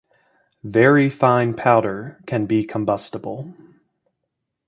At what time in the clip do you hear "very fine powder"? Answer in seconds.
0.63-2.19